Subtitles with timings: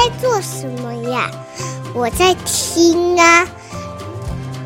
[0.00, 1.30] 在做什么呀？
[1.92, 3.46] 我在听啊。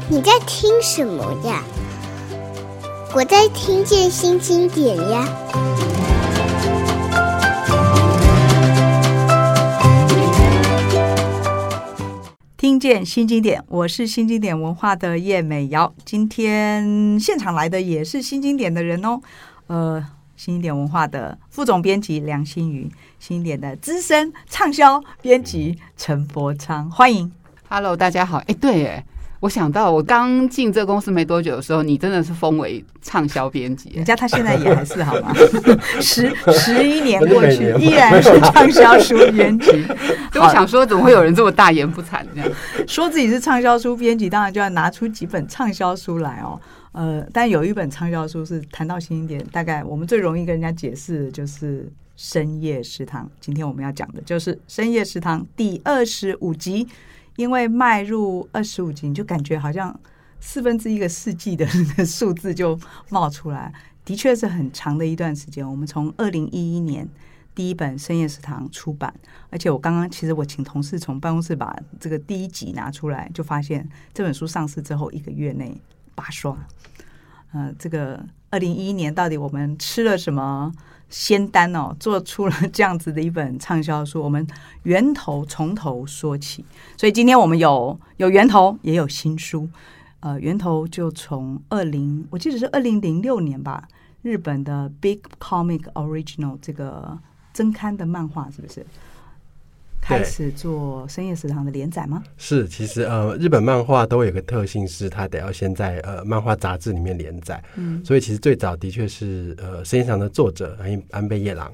[0.09, 1.61] 你在听什么呀？
[3.13, 5.29] 我在听见新经典呀。
[12.57, 15.93] 听见新经典，我是新经典文化的叶美瑶。
[16.05, 19.21] 今天现场来的也是新经典的人哦，
[19.67, 20.07] 呃。
[20.45, 22.87] 新一点文化的副总编辑梁新宇，
[23.19, 27.33] 新一点的资深畅销编辑陈伯昌，欢迎。
[27.67, 28.37] Hello，大家好。
[28.47, 29.03] 哎，对，哎，
[29.41, 33.93] 我想到我刚进这公司没多久的时候，你真的是封为畅销编辑。
[33.95, 35.33] 人家他现在也还是好吗？
[36.03, 39.71] 十十一年过去，依然是畅销书编辑。
[40.39, 42.51] 我想说，怎么会有人这么大言不惭这样？
[42.87, 46.61] 说自己是畅销书编辑，当然就要拿出几本畅销书来哦。
[46.95, 51.83] 呃，但有一本畅销书是谈到新经典，大概我们最容易跟人家解释的就是
[52.15, 53.27] 《深夜食堂》。
[53.41, 56.87] 今天我们要讲的就是《深夜食堂》第二十五集，
[57.35, 59.99] 因为迈入二十五集，你就感觉好像
[60.39, 61.67] 四分之一个世纪的
[62.07, 62.79] 数字就
[63.11, 63.73] 冒出来，
[64.05, 65.69] 的确是很长的一段时间。
[65.69, 67.09] 我们从二零一一年
[67.57, 69.13] 第一本《深夜食堂》出版，
[69.51, 75.77] 而且我刚刚其实我请同事从办公室把这个第一集拿出来，就发现这本书上市之后一个月内。
[76.15, 76.57] 八刷，
[77.53, 80.73] 呃，这个二零一一年到底我们吃了什么
[81.09, 84.23] 仙丹哦，做出了这样子的一本畅销书。
[84.23, 84.47] 我们
[84.85, 86.65] 源头从头说起，
[86.97, 89.69] 所以今天我们有有源头，也有新书。
[90.21, 93.87] 呃，源头就从二零，我记得是二零零六年吧，
[94.23, 97.19] 日本的 Big Comic Original 这个
[97.53, 98.87] 增刊的漫画，是不是？
[100.05, 102.23] 开始做深夜食堂的连载吗？
[102.37, 107.63] 是，其实呃，日本漫画都有个特性，是它得要先在呃漫画杂志里面连载。
[107.77, 111.73] 嗯，所以其实最早的确是呃深夜食堂的作者安安倍夜郎，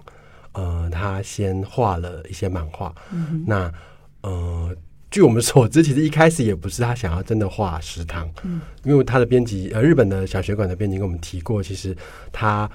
[0.52, 2.94] 呃，他先画了一些漫画。
[3.12, 3.72] 嗯，那
[4.20, 4.72] 呃，
[5.10, 8.30] 据我们所知，其实一开始也不是他想要真的画食堂。
[8.44, 11.96] 嗯，因为他的编辑呃，日本的小学馆的编辑跟我们提过，其实
[12.30, 12.70] 他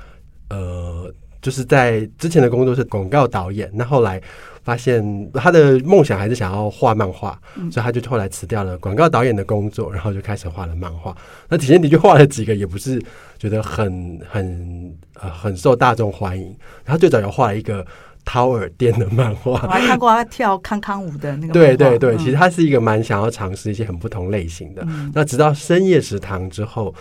[0.50, 1.10] 呃
[1.42, 4.22] 就是在之前的工作是广告导演，那后来。
[4.66, 7.40] 发现他的梦想还是想要画漫画，
[7.72, 11.16] 所以他就后来辞掉了广告导演的工作，然后就开始画了漫画。
[11.48, 13.00] 那体现的确画了几个，也不是
[13.38, 16.54] 觉得很很呃很受大众欢迎。
[16.84, 17.86] 他最早有画了一个
[18.26, 21.54] 掏耳店的漫画，我还看过他跳康康舞的那个。
[21.54, 24.86] 对对对，其实他是一个蛮想要尝试一些很不同类型的。
[25.14, 26.94] 那直到深夜食堂之后。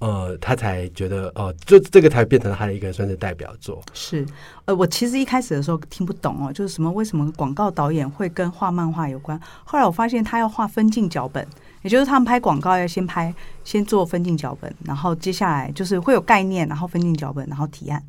[0.00, 3.82] 呃，他才觉得哦、呃，就这个才变成他的一个算是代表作。
[3.92, 4.24] 是，
[4.64, 9.40] 呃，我其实一开始的时候听不懂哦，就是什么为什么广告导演会跟画漫画有关？
[9.64, 11.44] 后来我发现他要画分镜脚本，
[11.82, 18.00] 也就是他们拍广告要先拍，先做分镜脚本，然后接下来就是会有概念，然后分镜脚本，然后提案。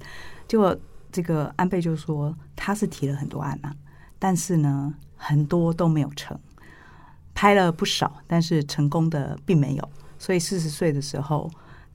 [0.48, 0.78] 结果
[1.12, 3.74] 这个安倍就说他是提了很多案啊，
[4.20, 6.40] 但是呢，很多都没有成，
[7.34, 9.90] 拍了不少，但是成功的并没有。
[10.20, 11.50] 所以四十岁的时候。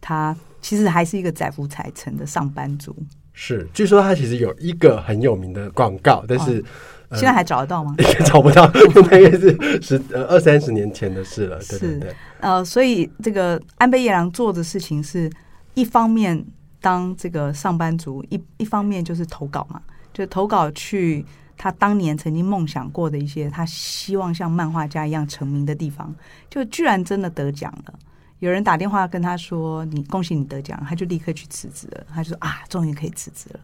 [0.07, 2.95] 他其实还是一个载福载沉的上班族。
[3.33, 6.65] 是，据说他其实有一个很有名的广告，但是、哦
[7.09, 7.95] 呃、现在还找得到吗？
[8.27, 11.59] 找不到，大概是十呃 二三十年前的事了。
[11.71, 12.15] 对对对。
[12.41, 15.31] 呃，所以这个安倍夜郎做的事情是
[15.73, 16.45] 一方面
[16.83, 19.81] 当这个上班族，一一方面就是投稿嘛，
[20.13, 21.25] 就投稿去
[21.57, 26.15] 他当年曾经梦想过的一些他希望像漫画家一样成名的地方，
[26.49, 27.95] 就居然真的得奖了。
[28.41, 32.07] 有人打电话跟他说：“你恭喜你得奖。”他就立刻去辞职了。
[32.15, 33.61] 他就说：“啊，终于可以辞职了。”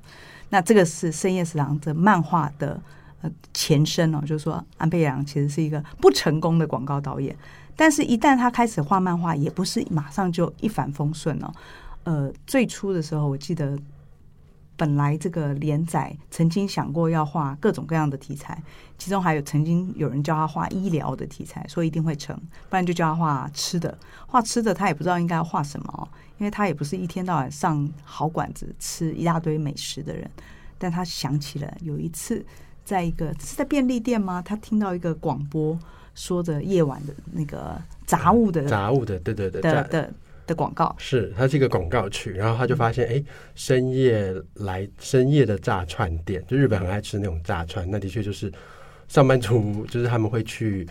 [0.48, 2.80] 那这个是深夜食堂的漫画的
[3.22, 7.36] 呃前身哦，就是说安倍洋其实是一个不成功的广告导演，
[7.76, 11.52] 但是一旦他开始画漫画，也不是马上就一帆风顺哦。
[12.04, 13.78] 呃，最初的时候，我记得。
[14.80, 18.62] 本来这个连载曾经想过要画各种各样的题材，
[18.96, 22.34] 其中还有曾经有人叫他画医疗的题材，说一定会成，
[22.70, 23.94] 不然就叫他画吃的。
[24.26, 26.08] 画吃的他也不知道应该要画什么，
[26.38, 30.30] 因为他也不是一天到晚上好馆子吃一大堆美食的人。
[30.78, 32.42] 但他想起了有一次，
[32.82, 34.40] 在一个是在便利店吗？
[34.40, 35.78] 他听到一个广播
[36.14, 40.14] 说着夜晚的那个杂物的杂物的，对对对的的。
[40.50, 40.94] 的广告。
[40.98, 43.24] 是，它是一个广告曲，然后他就发现，哎、嗯，
[43.54, 48.52] 深夜来深夜的炸串店，就日本很爱吃那种炸串，那的确就是
[49.06, 50.86] 上班族，就是他们会去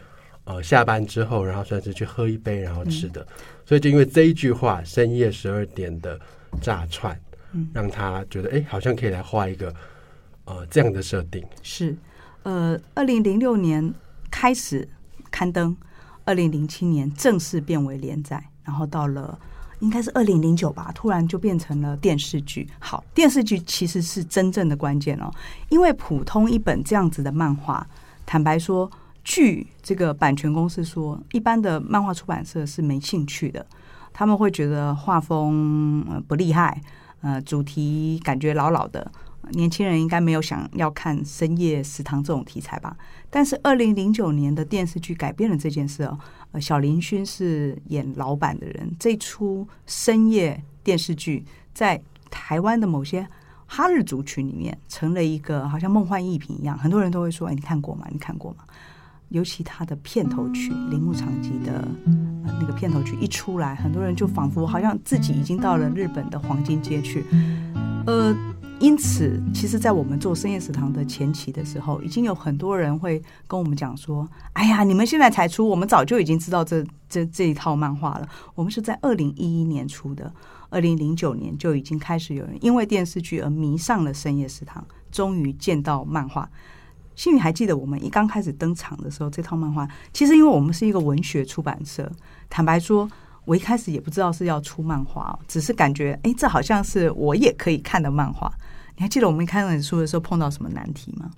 [0.46, 3.28] 呃下班之后，然后算是去喝一杯，然后吃的，嗯、
[3.66, 6.18] 所以就因为这一句话，深夜十二点的
[6.62, 7.20] 炸串，
[7.52, 9.74] 嗯，让他觉得，哎，好像可以来画一个
[10.46, 11.44] 呃这样的设定。
[11.62, 11.96] 是，
[12.44, 13.94] 呃，二零零六年
[14.32, 14.88] 开始
[15.30, 15.76] 刊登，
[16.26, 19.38] 二零零七年正式变为连载，然后到了。
[19.80, 22.68] 应该是二零零九吧，突然就变成了电视剧。
[22.80, 25.32] 好，电视剧其实是真正的关键哦，
[25.70, 27.88] 因为普通一本这样子的漫画，
[28.26, 28.92] 坦白说，
[29.24, 33.66] 据这个版权公司说，一般的漫画出版社是没兴趣的，
[34.12, 36.82] 他们会觉得画风不厉害，
[37.22, 39.10] 呃，主题感觉老老的。
[39.54, 42.96] 年轻人应该没有想要看深夜食堂这种题材吧？
[43.32, 46.20] 但是二零零九年的电视剧改变了这件事哦。
[46.52, 53.28] 呃，小林薰是演老板的人，这出深夜电视剧在台湾的某些
[53.68, 58.08] 哈日族群里面成了一个好像梦幻逸品一样，很多人都会说：“哎，你看过吗？
[58.10, 58.64] 你看过吗？”
[59.30, 61.88] 尤其他的片头曲《铃木长吉》的
[62.44, 67.24] 那个片头曲一出来，很多人就仿佛好像自己已经到了日本的黄金街去，
[68.08, 68.36] 呃。
[68.80, 78.30] 因此，其实，在我们做深夜食堂的前期的时候，已经有很多人会跟我们讲说：“哎呀，你们现在才出，我们早就已经知道这这这一套漫画了。
[78.56, 80.32] 我们是在二零一一年出的，
[80.70, 84.82] 二零零九年就已经开始有人因为电视剧而迷上了深夜食堂，
[85.12, 86.50] 终于见到漫画。
[87.18, 92.10] 心里还记得我们一刚开始登场的时候，这套漫画其实因为我们是一个文学出版社，
[92.50, 93.10] 坦白说，
[93.44, 98.50] 我一开始也不知道是要出漫画，只是感觉哎，这好像是我也可以看的漫画。”
[99.00, 101.32] 你还记得我们看那本书的时候碰到什么难题吗？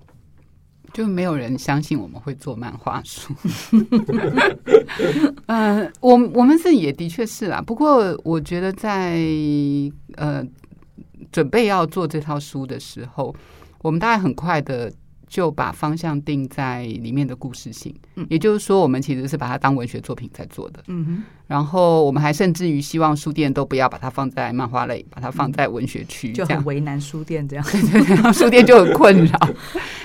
[0.92, 3.31] 就没有人相信我们会做漫画书。
[5.46, 7.62] 嗯， 我我们自己也的确是啦。
[7.62, 9.22] 不过我觉得在
[10.16, 10.44] 呃
[11.31, 13.34] 准备要做这套书的时候，
[13.84, 14.92] 我们大概很快的。
[15.31, 21.24] 就把方向定在里面的故事性，嗯，也就是说，我们其实是把它当文学作品在做的，嗯哼。
[21.48, 29.39] 然后我们还甚至于希望书店都不要把它放在漫画类，把它放在文学区，就很为难书店这样，对 对对，书店就很困扰，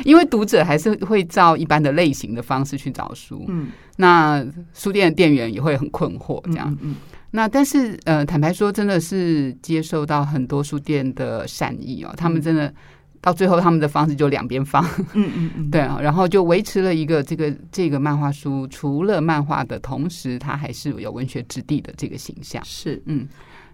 [0.05, 6.95] 因为读者还是会照一般的类型的方式去找书，嗯，那书店的店员也会很困惑，这样，嗯，
[7.33, 12.73] 那但是呃，坦白说，真的是接受到很多书店的善意哦，他们真的。
[13.21, 14.85] 到最后，他们的方式就两边放，
[15.15, 23.03] 嗯嗯嗯，对啊，然后就维持了一个这个这个漫画书，除了漫画的同时，它还是有文学质地的这个形象，是。
[23.07, 23.27] 嗯。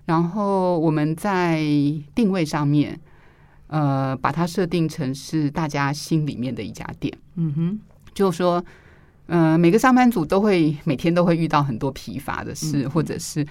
[0.04, 1.62] 然后我们在
[2.14, 2.98] 定位上面，
[3.66, 7.78] 呃，把它设定成是大家心里面的一家店，嗯哼，
[8.14, 8.64] 就说，
[9.26, 13.46] 呃，每个上班族都会每天都会遇到很多疲乏的事，嗯、或者是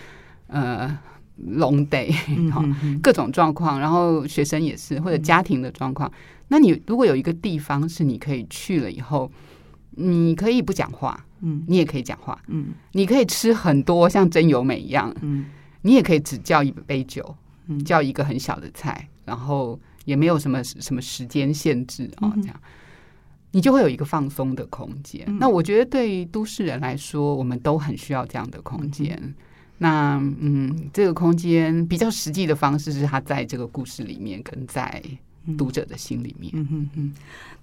[0.48, 0.98] 呃。
[1.40, 2.12] Long day，
[2.52, 2.64] 好，
[3.02, 6.12] 各种状况，然后学生也是，或者家庭的状况。
[6.50, 9.32] 那你如果有一个地方是你可以去了以后，
[9.92, 15.46] 你可以不讲话，嗯，你也可以讲话，嗯，你可以吃很多像真由美一样，嗯，
[15.82, 17.36] 你也可以只叫一杯酒，
[17.68, 22.62] 嗯，叫一个很小的菜，然后也没有什么什么时间限制啊，这样，
[23.52, 25.26] 你就会有一个放松的空间。
[25.40, 29.34] 那我觉得对于都市人来说，我们都很需要这样的空间。
[29.84, 35.02] 那嗯，这个空间比较实际的方式是他在这个故事里面，跟在
[35.58, 36.52] 读者的心里面。
[36.56, 37.14] 嗯嗯嗯，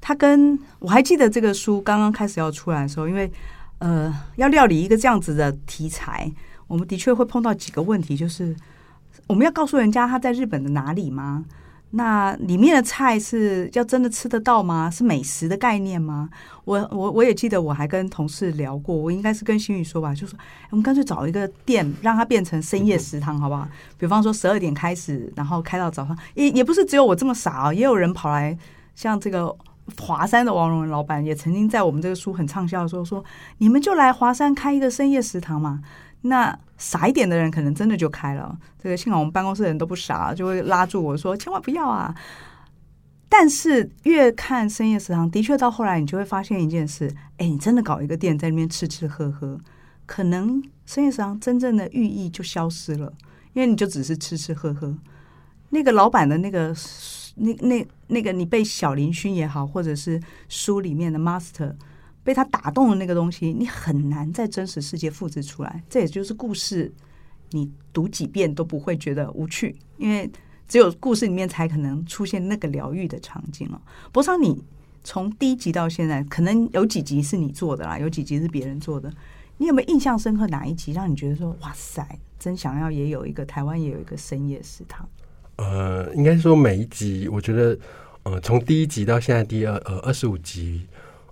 [0.00, 3.30] 他跟我还记得这个书刚刚开始要出来的时候，因为
[3.78, 6.28] 呃，要料理一个这样子的题材，
[6.66, 8.52] 我们的确会碰到几个问题，就是
[9.28, 11.44] 我们要告诉人家他在日本的哪里吗？
[11.90, 14.90] 那里面的菜是要真的吃得到吗？
[14.90, 16.28] 是美食的概念吗？
[16.64, 20.38] 我我我也记得，我还跟同事聊过，我应该是跟新宇说吧，就说
[20.68, 23.66] 我们干脆找一个店，让它变成深夜食堂，好不好？
[23.96, 28.56] 比方说十二点开始，然后开到早上，也也不是只有我这么傻啊，也有人跑来，
[28.94, 29.56] 像这个
[29.98, 33.24] 华山的王荣文老板，也曾经在我们这个书很畅销的时候说，
[33.56, 35.82] 你们就来华山开一个深夜食堂嘛。
[36.20, 42.14] 那傻一点的人可能真的就开了，这个幸好我们办公室的人都不傻，就会拉住我说千万不要啊。
[43.28, 49.58] 但是越看深夜食堂，的确到后来你就会发现一件事，哎，你真的搞一个店在那边吃吃喝喝，
[50.06, 53.12] 可能深夜食堂真正的寓意就消失了，
[53.52, 54.96] 因为你就只是吃吃喝喝。
[55.70, 56.74] 那个老板的那个
[57.34, 60.18] 那那那个你被小林薰也好，或者是
[60.48, 61.74] 书里面的 master。
[62.28, 65.82] 被他打动的那个东西，你很难在真实世界复制出来。
[65.88, 66.92] 这也就是故事，
[67.52, 70.30] 你读几遍都不会觉得无趣，因为
[70.68, 73.80] 只有故事里面才可能出现那个疗愈的场景哦。
[74.12, 74.62] 博昌，你
[75.02, 79.10] 从第一集到现在，可能有几集是你做的啦，有几集是别人做的。
[79.56, 82.06] 你有没有印象深刻哪一集让你觉得说，哇塞，
[82.38, 85.08] 真想要也有一个台湾也有一个深夜食堂？
[85.56, 87.78] 呃，应该说每一集，我觉得，
[88.24, 90.86] 呃，从第一集到现在第二呃二十五集。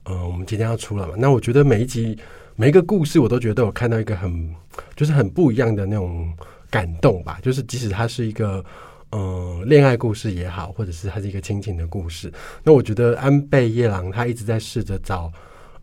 [0.08, 1.14] 嗯、我们今天要出了嘛？
[1.18, 2.16] 那我觉得每一集
[2.54, 4.54] 每一个故事，我都觉得我看到一个很
[4.94, 6.32] 就是很不一样的那种
[6.70, 7.38] 感动吧。
[7.42, 8.64] 就是即使它是一个
[9.12, 12.32] 嗯恋爱故事也好，或者是它是一个亲情的故事，
[12.62, 15.30] 那我觉得安倍夜郎他一直在试着找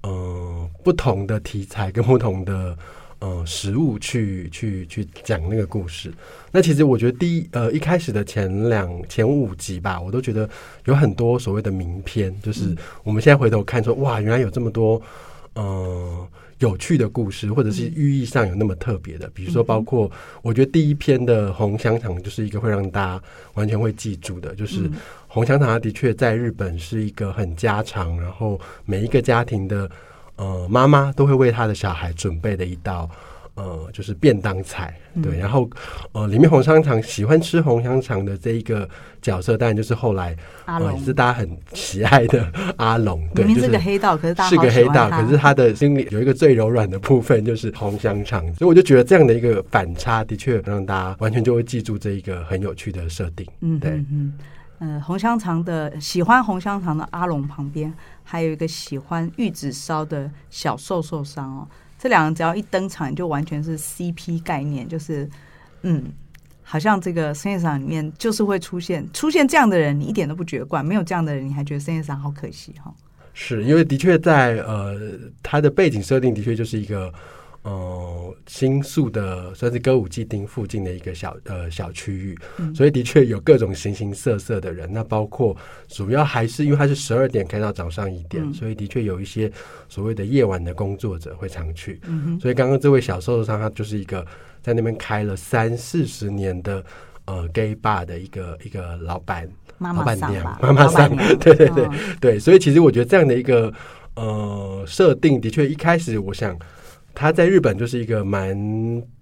[0.01, 2.77] 嗯、呃、不同的题材跟不同的
[3.23, 6.11] 呃实物去去去讲那个故事。
[6.51, 10.49] 那其实我觉得第一呃一开始的前两前五集吧，我都觉得
[10.85, 15.01] 有很多所谓的名篇，就是我们现在回头看说，哇，原来有这么多
[15.55, 15.63] 嗯。
[15.63, 16.27] 呃
[16.59, 20.09] 有趣的故事，或者是寓意上有那么特别的，比如说，包括
[20.41, 23.23] 我觉得第一篇的红香肠就是一个会让大家
[23.55, 24.89] 完全会记住的，就是
[25.27, 29.91] 红香肠，它的确在日本是一个很家常，然后每一个家庭的
[30.35, 33.09] 呃妈妈都会为他的小孩准备的一道。
[33.55, 35.69] 呃，就是便当菜，对，然后
[36.11, 38.89] 呃，里面红香肠喜欢吃红香肠的这一个
[39.21, 40.35] 角色，当然就是后来
[40.65, 43.21] 阿龙、呃，是大家很喜爱的 阿龙。
[43.35, 48.41] 对，明明是个黑道，可是大家是个黑道，可是他的心里有一个最柔软的部分，就是红香肠。
[48.55, 53.45] 所以我就觉得这样的一个反差，的确让大家完全就会记住这一个很有趣的设定。
[53.61, 54.33] 嗯，对，嗯，
[54.83, 61.65] 呃，红香肠的喜欢红香肠的阿龙旁边，还有一个喜欢玉子烧的小瘦受伤哦。
[61.97, 65.29] 这两个只要一登场，就完全是 CP 概念，就是
[65.83, 66.03] 嗯，
[66.63, 72.93] 好像这个深夜场里面就是会出现出现这样的人，你一点都不觉得怪；没有这样的人，你还觉得深夜场好可惜哈。
[73.33, 74.99] 是因为的确在呃，
[75.41, 77.13] 他的背景设定的确就是一个。
[77.63, 84.91] 呃，新宿的算是歌舞伎町附近的一个小呃小区域，嗯、所以的确有各种形形色色的人。
[84.91, 85.55] 那包括
[85.87, 89.49] 主要还是因为它是十二点开到早上一点，嗯、所以的确有一些
[89.87, 92.01] 所谓的夜晚的工作者会常去。
[92.05, 94.25] 嗯、所以刚刚这位小受受伤，他就是一个
[94.61, 96.83] 在那边开了三四十年的
[97.23, 102.37] 呃 gay bar 的一个一个老板妈妈老板娘妈妈桑，对对 对、哦、对。
[102.37, 103.73] 所以其实我觉得这样的一个
[104.15, 106.53] 呃设定，的确一开始我想。
[107.13, 108.57] 他在日本就是一个蛮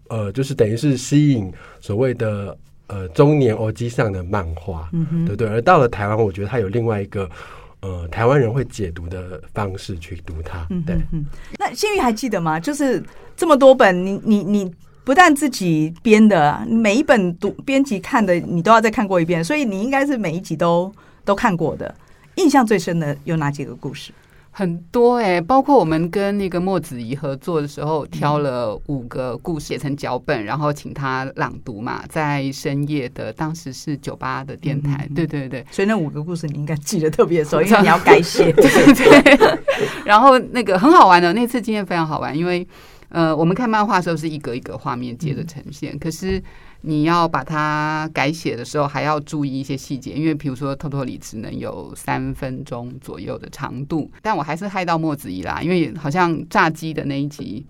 [0.10, 2.58] 呃，就是等于是吸引所谓的
[2.88, 5.48] 呃中年欧基上的漫画，嗯哼，对对。
[5.48, 7.30] 而到了台湾，我觉得他有另外一个
[7.80, 10.98] 呃台湾人会解读的方式去读它，对。
[11.58, 12.60] 那新宇还记得吗？
[12.60, 13.02] 就是
[13.38, 14.72] 这么多本，你你你
[15.04, 20.94] 不但自己编的，每一本读编辑看的，你都要再看过一遍，所以你应该是每一集都
[21.24, 21.94] 都看过的。
[22.36, 24.12] 印象最深的有哪几个故事？
[24.54, 39.58] 很多哎、欸，包括我们跟那个莫子怡合作的时候，挑了五个故事写成脚本，然后请他朗读嘛，在深夜的当时是酒吧的电台，嗯、对对对，所以那五个故事你应该记得特别熟， 因为你要改写，对对。
[40.06, 42.68] 然后那个很好玩的，那次经验非常好玩，因为
[43.08, 46.44] 呃，我们看漫画的时候是一格一格画面接着呈现，嗯、可是。
[46.84, 57.64] 你要把它改写的时候，还要注意一些细节，因为比如说《偷偷里》只能有三分钟左右的长度，但我还是害到莫子怡啦，因为好像炸鸡的那一集，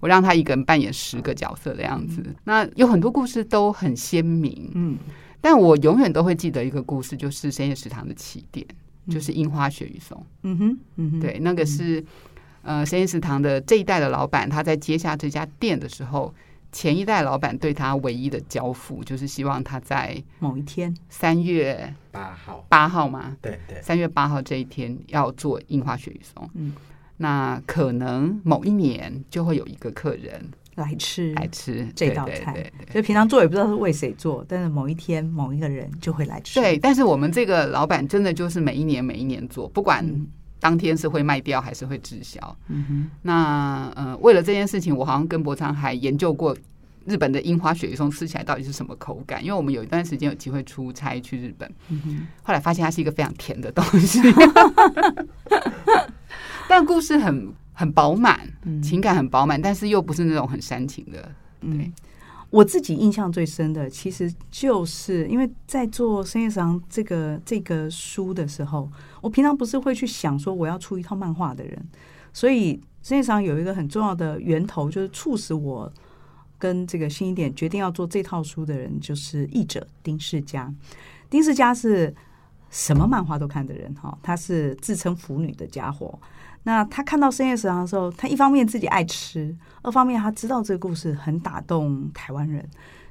[0.00, 2.22] 我让他一个人扮演十个角色的样子。
[2.26, 4.98] 嗯、那有很多故事都很鲜明，嗯，
[5.40, 8.66] 但我永远都会记得一个故事，就是深夜食堂的起点，
[9.08, 10.22] 就是樱花鳕鱼松。
[10.42, 12.04] 嗯哼，嗯哼，对，那个是
[12.60, 16.34] 呃深夜食堂的这一代的老板，他在接下这家店的时候。
[16.70, 26.48] 前一代老板对他唯一的交付，就是希望他在某一天，三月八号，八号嘛，对对，三月八号这一天要做樱花鳕鱼松。
[26.54, 26.74] 嗯，
[27.16, 36.60] 那可能某一年就会有一个客人来吃来吃这道菜，所以平常做也不知道是为谁做，但是某一天某一个人就会来吃。
[36.60, 40.04] 对，但是我们这个老板真的就是每一年每一年做，不管。
[40.60, 42.38] 当天是会卖掉还是会滞销？
[42.68, 43.10] 嗯哼。
[43.22, 46.56] 那呃，为了这件事情，我好像跟博昌还研究过
[47.04, 51.70] 日本的樱花鳕鱼松吃起来到底是什么口感，因为我们有一段时间有机会出差去日本。
[52.42, 54.20] 后来发现它是一个非常甜的东西，
[56.68, 58.40] 但故事很很饱满，
[58.82, 61.22] 情感很饱满，但是又不是那种很煽情的，
[61.60, 61.70] 对。
[61.70, 61.92] 嗯
[62.50, 68.90] 我自己印象最深的，其实就是因为在做深夜食堂这个这个书的时候，
[69.20, 71.88] 我平常不是会去想说我要出一套漫画的人，
[72.32, 75.92] 所以深夜食堂有一个很重要的源头，就是促使我
[76.58, 80.72] 跟这个新一点决定要做这套书的人，就是译者丁世佳。
[81.28, 82.14] 丁世佳是
[82.70, 86.18] 什么漫画都看的人哈，他是自称腐女的家伙。
[86.68, 92.62] 那他看到深夜食堂的时候，他一方面自己爱吃，二方面他知道这个故事很打动台湾人，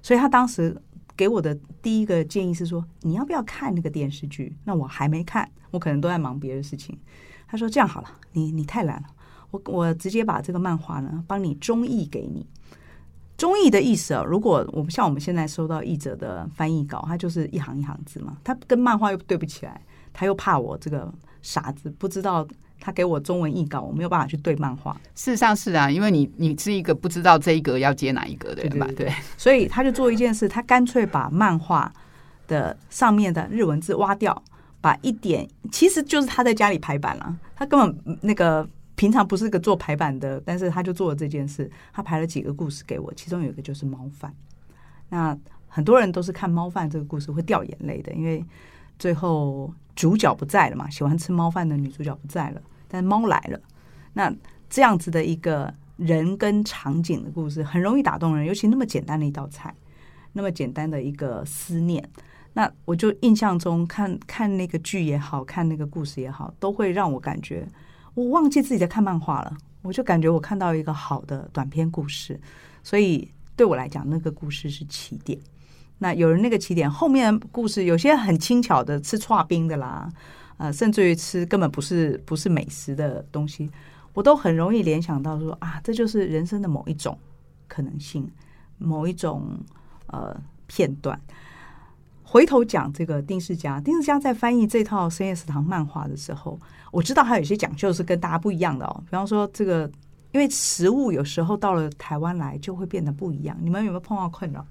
[0.03, 0.79] 所以他当时
[1.15, 6.95] 给我的第一个建议是说：“你要不要看那个电视剧？”那我还没看，我可能都在忙别的事情。
[7.47, 9.07] 他说：“这样好了，你你太懒了，
[9.49, 12.45] 我我直接把这个漫画呢帮你中译给你。
[13.37, 19.81] 中译的意思啊，如果我们像我们现在收到译者的翻译稿，他就是一行一行字嘛，他跟漫画又对不起来，
[20.13, 21.11] 他又怕我这个
[21.41, 22.47] 傻子不知道。”
[22.79, 24.93] 他给我中文译稿，我没有办法去对漫画。
[25.15, 31.91] 事实上是啊，因为你你是一个不知道这一格要接哪一格的人嘛，对，对，对，对，所以他就做一件事，他干脆把漫画
[32.47, 34.41] 的上面的日文字挖掉，
[34.79, 44.33] 把一点其实就是他在家里排版了，他根本那个平常不是个做排版的，但是他就做了这件事，他排了几个故事给我，其中有一个就是猫饭。
[45.09, 48.43] 那很多人都是看猫饭这个故事会掉眼泪的，因为
[48.99, 53.59] 最后主角不在了嘛，喜欢吃猫饭的女主角不在了，但猫来了。
[54.13, 54.33] 那
[54.69, 59.73] 这样子的一个人跟场景的故事很容易打动人，尤其那么简单的一道菜，
[60.33, 62.03] 那么简单的一个思念。
[62.53, 67.67] 那我就印象中看看那个剧也好看那个故事也好，都会让我感觉。
[68.15, 72.39] 我忘记自己在看漫画了，我就感觉我看到一个好的短篇故事，
[72.81, 75.39] 所以对我来讲，那个故事是起点。
[75.99, 80.09] 那有人那个起点后面故事有些很轻巧的吃剉冰的啦，
[80.57, 83.69] 呃，甚至于吃根本不是不是美食的东西，
[84.13, 87.17] 我都很容易联想到说啊，这就是人生的某一种
[87.67, 88.29] 可能性，
[88.77, 89.59] 某一种
[90.07, 91.19] 呃片段。
[92.23, 96.59] 回头讲这个丁世佳，丁世佳在翻译这套深夜食堂漫画的时候，
[96.91, 99.01] 我知道他有些讲究是跟大家不一样的哦。
[99.05, 99.89] 比方说，这个
[100.33, 103.57] 因为食物有时候到了台湾来就会变得不一样。
[103.61, 104.65] 你们有没有碰到困扰？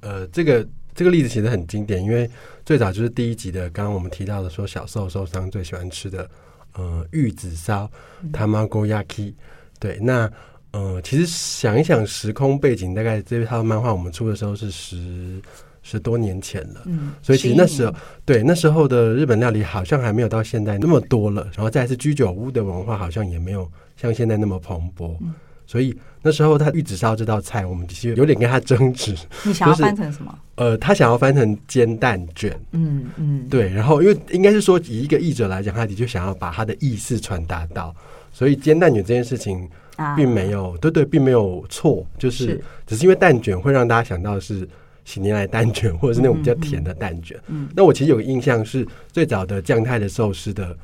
[0.00, 2.28] 呃，这个这个例子其实很经典，因为
[2.64, 6.28] 最早就是第一集的，刚刚我们提到的说小受受伤最喜欢吃的
[6.74, 7.90] 呃玉子烧
[8.32, 9.34] Tamagoyaki。
[9.78, 10.30] 对，那
[10.72, 15.40] 呃其实想一想时空背景，大概这套漫画我们出的时候是十。
[15.82, 17.94] 十多年前了，嗯，所以其实那时候
[18.26, 23.66] 对那时候的日本料理好像还没有到现在那么多了，然后再是居酒屋的文化好像也没有
[23.96, 25.32] 像现在那么蓬勃，嗯、
[25.70, 29.14] 所以那时候他玉子烧这道菜，我们其实有点跟他争执。
[29.44, 30.36] 你想要翻成什么？
[30.56, 33.68] 呃，他想要翻成煎蛋卷，嗯嗯，对。
[33.72, 37.94] 然后因为应该是说以一个译者来讲，他的确想要把他的意思传达到，
[38.32, 39.68] 所以煎蛋卷这件事情
[40.16, 44.68] 并没有、啊、对对，并没有错，就是，是只是因为蛋卷会让大家想到是。
[45.02, 47.36] 喜年来蛋卷，或者是那种比较甜的蛋卷。
[47.48, 50.76] 嗯，嗯，那我其实有个印象是最早的酱太的寿司的，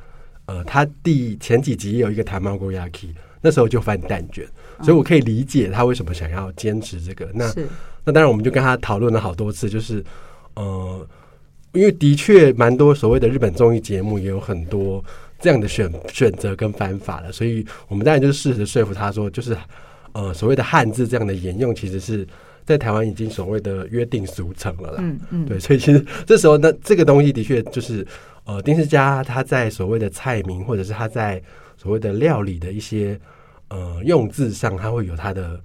[0.47, 3.09] 呃，他第前几集有一个 Tamagoyaki，
[3.41, 4.45] 那时候就翻蛋卷，
[4.81, 7.25] 所以我可以理解他为什么想要坚持这个。
[7.25, 7.53] 嗯、那
[8.05, 10.03] 那当然，我们就跟他讨论了好多次，就是
[10.55, 11.07] 呃，
[11.73, 15.03] 因为的确蛮多所谓的日本综艺节目也有很多
[15.39, 19.57] 这样的选选择跟翻法了，所以我们当然就是试着说服他说，就是
[20.13, 22.27] 呃，所谓的汉字这样的沿用其实是。
[22.67, 28.05] 在台湾已经所谓的约定俗成了啦，嗯嗯，对，所以其实这时候呢，这个东西的确就是，
[28.43, 31.41] 呃，丁世家他在所谓的菜名或者是他在
[31.87, 33.17] 所谓的料理的一些
[33.69, 35.57] 呃用字上，他会有他的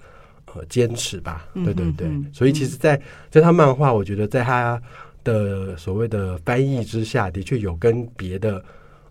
[0.55, 4.81] 呃坚持吧，对对对，所以其实，在这套漫画，我觉得在他
[5.25, 8.65] 的所谓的翻译之下，的确有跟别的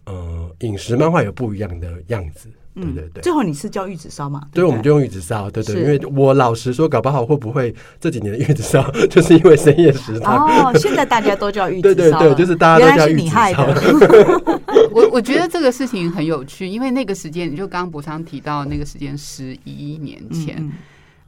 [0.06, 2.50] 呃饮食漫画有不一样的样子。
[2.74, 4.43] 对对对，最后你是叫玉子烧嘛？
[4.54, 5.52] 对，我们就用玉子烧。
[5.52, 10.47] 对对，因为我老实说，搞不好会不会这几年的玉子烧， 就是因为深夜食堂。
[10.47, 11.93] 哦，现在大家都叫玉子烧。
[11.93, 14.56] 对对对，就是大家都叫玉子烧。
[14.91, 20.71] 我我觉得这个事情很有趣，因为那个时间，你就刚刚博昌提到那个时间，十一年前，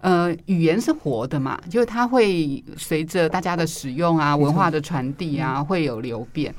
[0.02, 6.54] 呃，语言是活的嘛，就是它会随着大家的使用啊，文化的传递啊，会有流变。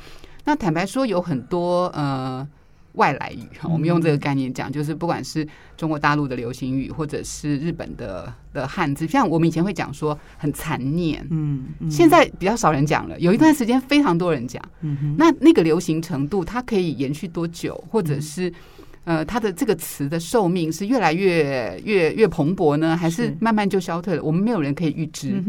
[0.44, 2.46] 那坦白说，有很多呃。
[2.94, 13.18] 外来语，我们用这个概念讲，就是不管是中国大陆的流行语，或者是日本的的汉字，像我们以前会讲说很残念，嗯，现在比较少人讲了。
[13.18, 18.52] 有一段时间非常多人讲，嗯，那那个流行程度，它可以延续多久，或者是
[19.02, 24.22] 呃，它的这个词的寿命是越来越越越蓬勃呢，还是慢慢就消退了？
[24.22, 25.42] 我们没有人可以预知。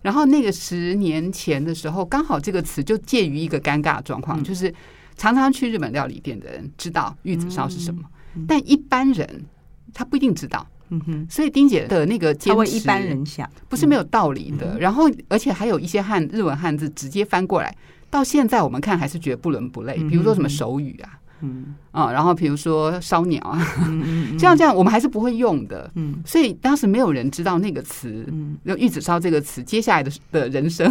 [0.00, 4.72] 然后那个十年前的时候，刚好这个词就介于一个尴尬状况，就是。
[5.20, 8.02] 常常去日本料理店的人知道玉子烧是什么，
[8.48, 9.44] 但一般人
[9.92, 10.66] 他不一定知道。
[10.88, 14.74] 嗯哼，所以丁姐的那个坚持，一般人想不是没有道理的。
[14.76, 17.76] 嗯、然后，而且还有一些汉日文汉字直接翻过来，
[18.08, 19.98] 到现在我们看还是觉得不伦不类。
[20.08, 21.19] 比如说什么手语啊。
[21.42, 23.58] 嗯啊，然后比如说烧鸟啊，
[24.38, 25.90] 这样这样，我们还是不会用的。
[25.94, 30.90] 嗯，所以当时没有人知道那个词，嗯，玉子烧这个词，接下来的的人生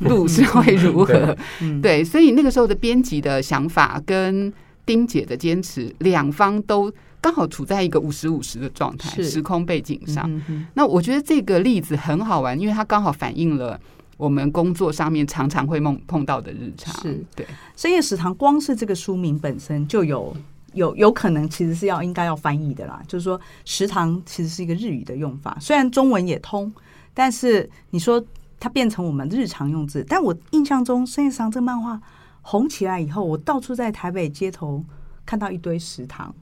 [0.00, 1.36] 路是会如何？
[1.82, 4.52] 对，所以那个时候的编辑的想法跟
[4.86, 10.28] 丁姐的坚持，两方都刚好处在一个五十五十的状态，时空背景上。
[10.74, 13.78] 那我觉得这个例子很好玩，因为它刚好反映了。
[14.20, 20.36] 我们工作上面常常会梦碰到的日常是对深夜食堂，光是这个书名本身就有
[20.74, 23.02] 有有可能其实是要应该要翻译的啦。
[23.08, 26.70] 就是说，食堂其实是一个日语的用法，虽然中文也通，
[27.14, 28.22] 但是你说
[28.60, 30.04] 它变成我们日常用字。
[30.06, 31.98] 但我印象中，深夜食堂这个漫画
[32.42, 34.84] 红起来以后，我到处在台北街头
[35.24, 36.34] 看到一堆食堂。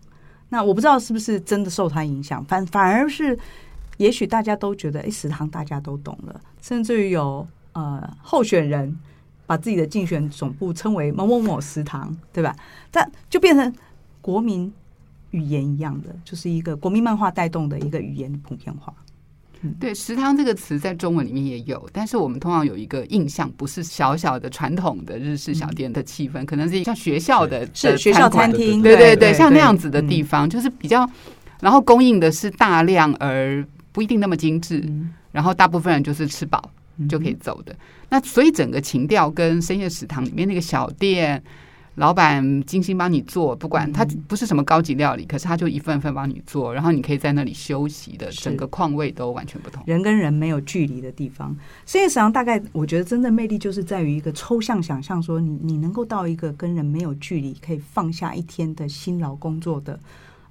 [0.49, 3.39] 那我不知道是不是真的受它影响，反反而是
[3.99, 7.47] 也许大家都觉得，哎，食堂大家都懂了，甚至于有。
[7.79, 8.99] 呃，候选人
[9.47, 12.53] 把自己的竞选总部称为某某某食堂，对吧？
[12.91, 13.73] 但就变成
[14.21, 14.73] 国民
[15.31, 18.93] 语言一样的，就是一个国民漫画带动的一个语言普遍化。
[19.61, 31.09] 嗯、对，食堂这个词在中文里面也有，但是我们通常有一个印象，不是小小的传统的日式小店的气氛，嗯、可能是像学校的是学校餐厅，对对对，像那样子的地方，嗯、就是比较，
[31.61, 36.71] 然后供应的是大量而不一定那么精致，嗯、然后大部分人就是吃饱
[37.07, 37.73] 就可以走的。
[37.73, 37.77] 嗯、
[38.09, 41.43] 那所以整个情调跟深夜食堂里面那个小店。
[41.95, 49.83] 老板精心帮你做，不管他不是什么高级料理，嗯、可是他就一份份帮你做，然后你可以在那里休息的，整个况味都完全不同。
[49.85, 51.57] 人跟人没有距离的地方，
[51.87, 59.99] 深夜食堂大概我觉得真正魅力就是在于一个抽象想象，说你你能够到一个跟人没有距离，可以放下一天的辛劳工作的。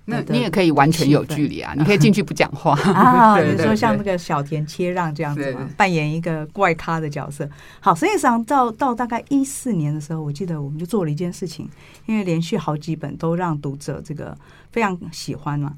[0.10, 1.74] 那你也可以完全有距离啊！
[1.78, 7.48] 你可以进去不讲话 啊， 比如说像那个小田切让这样子嘛，扮演一个怪咖的角色。
[7.82, 11.70] 好，实际上到到大概一四年的时候，我记得我们就做了一件事情，
[12.06, 14.36] 因为连续好几本都让读者这个
[14.72, 15.74] 非常喜欢嘛。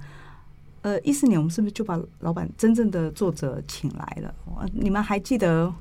[0.84, 4.32] 呃，一四年我们是不是就把老板真正的作者请来了？
[4.72, 5.74] 你们还记得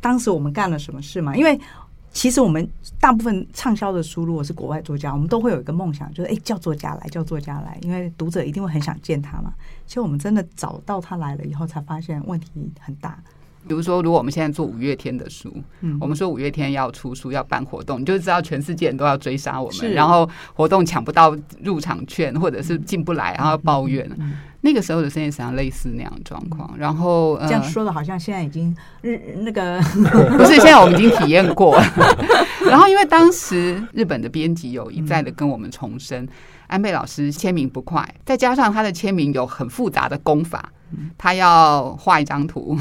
[0.00, 1.34] 当时我们干了什么事吗？
[1.34, 1.58] 因为
[2.12, 2.68] 其实我们
[3.00, 9.52] 大部分畅销的书，如果是国外作家，我们都会有一个梦想，就是哎，叫作家来，叫作家来，因为读者一定会很想见他嘛。
[9.86, 13.18] 其实我们真的找到他来了以后，才发现问题很大。
[13.66, 24.06] 比如说，如果我们现在做五月天的书，嗯，我们说五月天要出书要办活动，你就知道全世界人都要追杀我们，然后活动抢不到入场券，或者是进不来，然后抱怨。
[24.10, 24.32] 嗯嗯
[24.64, 29.80] 那个时候的深夜食堂类似那样的状况，然后、呃、这样说的好像现在已经日那个
[30.38, 31.84] 不是，现在我们已经体验过了。
[32.70, 36.28] 然后因为当时日本的编辑有一再的跟我们重申，嗯、
[36.68, 42.78] 安倍老师签名不快，再加上他的签名有很复杂的功法，嗯、他要画一张图，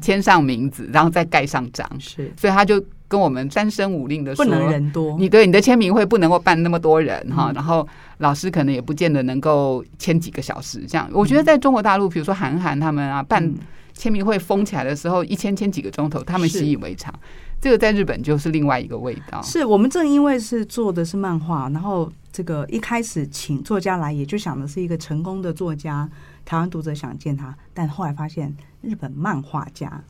[0.00, 2.82] 签上名字，然后再盖上章，是，所以他就。
[3.08, 5.16] 跟我们三声五令的说，不能人多。
[5.18, 11.08] 你对你的签名会不能够办那么多人哈，然后老师可能也不见得能够签几个小时这样。
[11.12, 13.52] 我觉得在中国大陆，比如说韩寒他们啊，办
[13.94, 17.12] 签名会封起来的时候，一签签几个钟头，他们习以为常。
[17.60, 19.42] 这个在日本就是另外一个味道。
[19.42, 26.08] 是我们正因为是做的是漫画，然后这个一开始请作家来，也就想的是一个成功的作家，
[26.44, 30.00] 台湾读者想见他，但后来发现日本漫画家。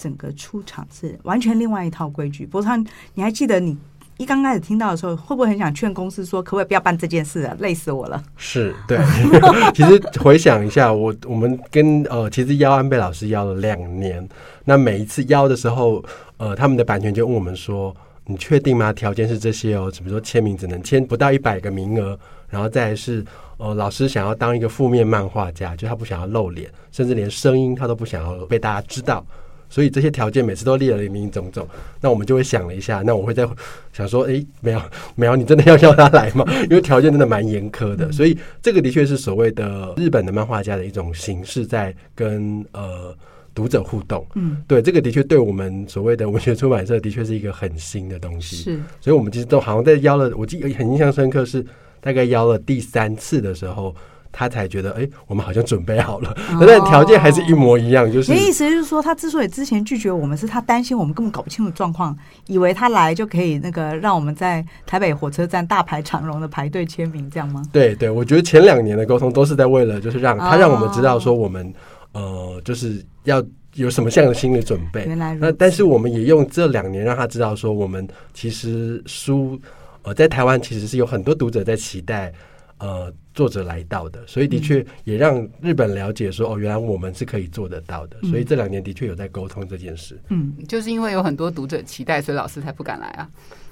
[0.00, 2.46] 整个出场是完全另外一套规矩。
[2.46, 2.76] 不过他，
[3.14, 3.76] 你还记得你
[4.16, 7.56] 一刚开始听到的时候，会不会很想劝公司说，可不可以不要办这件事啊？
[7.60, 8.22] 累死我了。
[8.36, 8.98] 是对。
[9.74, 14.28] 其实回想一下，我我们跟呃，其实邀安倍老师邀了两年。
[14.64, 16.04] 那每一次邀的时候，
[16.36, 17.94] 呃，他们的版权就问我们说
[18.26, 18.92] ：“你确定吗？
[18.92, 23.24] 条件是这些哦，比如说签名只能签不到一百个名额，然后再是
[23.56, 29.24] 呃，老师想要当一个负面漫画家，就他不想要露脸，甚至连声音他都不想要被大家知道。”
[29.70, 31.68] 所以这些条件每次都列了林林总总，
[32.00, 33.46] 那我们就会想了一下，那我会在
[33.92, 34.80] 想说，哎，没有
[35.14, 36.44] 没有，你真的要叫他来吗？
[36.70, 43.14] 因为条件真的蛮严苛的，所以这个的确是所谓的日本的漫画家的一种形式，在跟呃
[43.54, 44.26] 读者互动。
[44.34, 48.56] 嗯，对，这个的确对我们所谓的文学出版社的确是一个很新的东西。
[48.56, 51.64] 是，所以我们其实都好像在邀了，我记得很印象深刻是
[52.00, 53.94] 大概邀了第三次的时候。
[54.38, 58.06] 他才觉得，哎、欸，我们好像准备好了，哦、 但条件还是一模一样。
[58.10, 67.60] 就是，你的意思就是说，他之所以之前拒绝我们，是他担心我们根本搞不清楚状况，以为他来就可以那个让我们在台北火车站大排长龙的排队签名，这样吗？
[67.72, 71.66] 对对，我觉得前两年的沟通都是在为了，就是让他让我们知道说我们、
[72.12, 75.04] 哦、呃，就是要有什么样的心理准备。
[75.06, 79.60] 原来那但是我们也用这两年让他知道说，我们其实书
[80.02, 82.32] 呃在台湾其实是有很多读者在期待。
[82.78, 88.16] 呃，作者来到的，所以的确也让日本了解说，嗯、哦，原来我们是可以做得到的。
[88.22, 90.20] 嗯、所以这两年的确有在沟通这件事。
[90.28, 93.28] 嗯，就是因为有很多读者期待，所以老师才不敢来啊。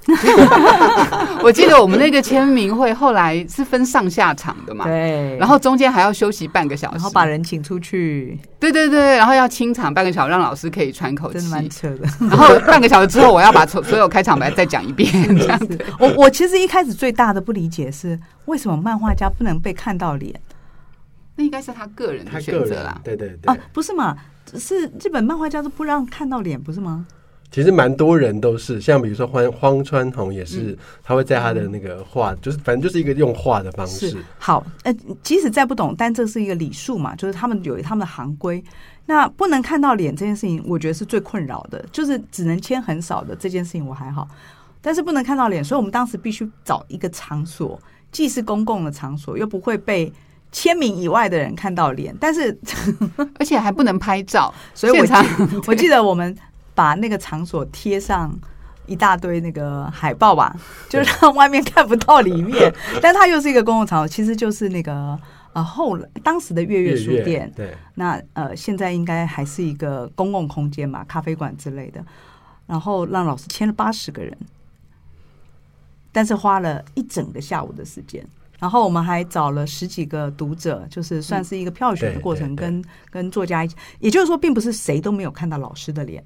[1.42, 12.08] 我记得我们那个签名会后来是分上下场的嘛，对，然后中间还要休息半个小时，然后把人请出去，对对对，然后要清场半个小时，让老师可以喘口气，真的蛮扯的。
[12.20, 15.78] 然后半个小时之后，我要把所所有开场白再讲一遍， 这样子。
[15.98, 20.34] 我我其实一开始最大的不理解是，为什么漫画家不能被看到脸？
[21.34, 24.16] 那应该是他个人的选择啦，对对对，啊，不是嘛？
[24.54, 27.04] 是日本漫画家都不让看到脸，不是吗？
[27.50, 34.18] 其实蛮多人都是，像比如说荒荒川弘也是，嗯、他会在他的那个画，嗯、就是反正就是一个用画的方式。
[34.38, 38.62] 好，呃，即使再不懂，但这是一个礼数嘛，就是他们有他们的行规。
[39.06, 44.28] 那不能看到脸这件事情，我觉得是最困扰的，就是只能签很少的这件事情我还好，
[44.82, 47.80] 但是不能看到脸，所以我们当时必须找一个场所，
[48.10, 50.12] 既是公共的场所，又不会被
[50.50, 52.58] 签名以外的人看到脸，但是
[53.38, 55.12] 而且还不能拍照，所以我记
[55.68, 56.36] 我记得我们。
[56.76, 58.32] 把那个场所贴上
[58.86, 60.54] 一大堆那个海报吧，
[60.88, 62.72] 就让外面看不到里面。
[63.02, 65.18] 但它又是一个公共场所，其实就是那个
[65.54, 67.50] 呃后来当时的月月书店。
[67.56, 72.04] 对，那呃现在应该还是一个公共空间嘛，咖啡馆之类的。
[72.66, 74.36] 然后让老师签了八十个人，
[76.12, 78.24] 但是花了一整个下午的时间。
[78.58, 83.76] 然后我们还找了十几个读者，就是算是一个票选的过程，跟跟作家一起。
[84.00, 86.24] 也就是说，并不是谁都没有看到老师的脸，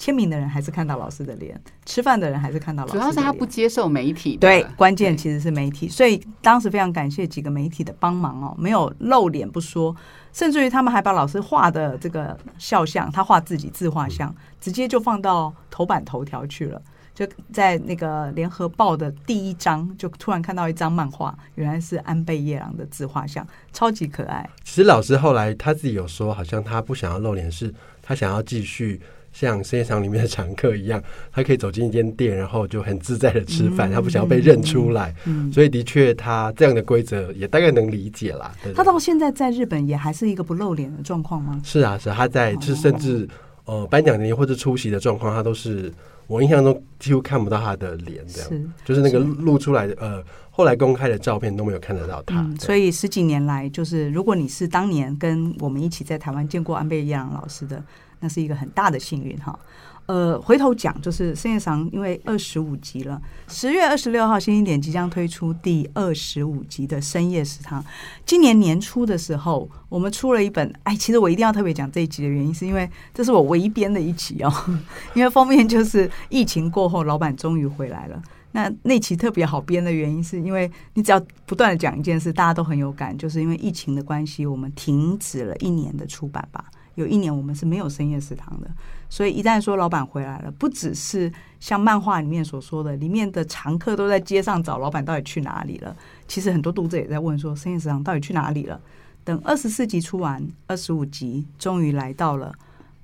[0.00, 3.12] 签名的人还是看到老师的脸，吃饭的人还是看到老师的脸。
[3.12, 5.90] 主要是他不接受媒体，对，关键其实是媒体。
[5.90, 9.94] 所以当时非常感谢几个媒体的帮忙哦，没有露脸不说，
[10.32, 16.80] 甚至于他们还把老师画的这个肖像，他画自己自画像，直接就放到头版头条去了。
[17.12, 24.48] 就在那个联合报的第一章，就突然看到一张漫画，原来是安倍夜郎的自画像，超级可爱。
[24.64, 28.98] 其实老师后来他自己有说，好像他不想要露脸，是他想要继续
[29.32, 35.14] 像生意场里面的常客一样，他可以走进一间店，然后就很自在的吃饭，嗯、他不想要被认出来。
[35.26, 38.52] 嗯、所以的确，他这样的规则也大概能理解啦。
[38.74, 41.60] 他到现在在日本也还是一个不露脸的状况吗？
[41.64, 43.28] 是啊，是他在，就是甚至、
[43.64, 45.92] 哦、呃颁奖典礼或者出席的状况，他都是。
[46.26, 52.40] 我印象中几乎看不到他的脸，这样是就是那个露出来的呃，后来公开的照片都没有看得到他。
[52.40, 57.82] 嗯，所以十几年来，就是如果你是当年跟我们一起在台湾见过安倍一郎老师的，
[58.20, 59.58] 那是一个很大的幸运哈。
[60.06, 67.84] 呃，回头讲，就是深夜场因为二十五集了，十月二十六号，新经典即将推出第二十五集的深夜食堂。
[68.26, 74.52] 今年年初的时候，我们出了一本，哎，其实我一定要特别讲这一集的原因，是因为这是我唯一编的一集哦，
[75.14, 78.20] 因为封面就是疫情过后，老板终于回来了。
[78.50, 86.64] 那那期特别好编的原因，是因为你只要不断的讲一件事，大家都很有感，就是因为疫情的关系，我们停止了一年的出版吧。
[86.96, 88.70] 有一年我们是没有深夜食堂的，
[89.08, 95.96] 所以一旦说老板回来了，不只是像漫画里面所说的，里面的常客都在街上找老板到底去哪里了。
[96.26, 98.80] 其实很多读者也在问说，深夜食堂到底去哪里了？
[99.22, 102.52] 等二十四集出完，二十五集终于来到了。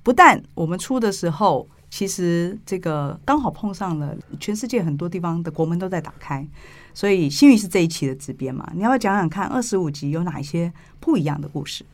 [0.03, 6.47] 不但我们出的时候，其实这个刚好碰上了全世界很多地方的国门都在打开，
[6.95, 11.85] 所以新宇是这一期的直编嘛，你要不要讲讲看二十五集有哪一些不一样的故事？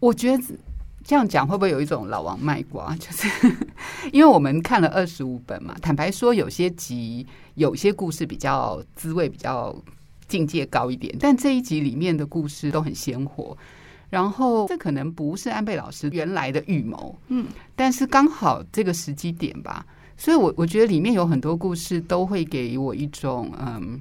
[0.00, 0.42] 我觉得
[1.04, 2.94] 这样讲会不会有一种老王卖瓜？
[2.98, 3.28] 就是
[4.12, 9.74] 因为我们看了二十五本嘛，坦白说，有些集有些故事比较滋味比较
[10.26, 13.56] 境界高一点，但这一集里面的故事都很鲜活。
[14.08, 19.84] 然后这可能不是安倍老师原来的预谋，嗯，但是刚好这个时机点吧，
[20.16, 24.00] 所以我我觉得里面有很多故事都会给我一种嗯，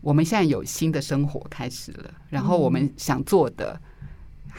[0.00, 3.80] 我们现在有新的生活开始了，然后我们想做的。